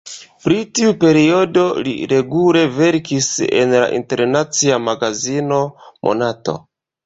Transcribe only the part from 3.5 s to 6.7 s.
en la internacia magazino Monato.